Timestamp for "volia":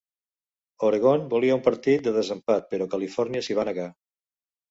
1.33-1.57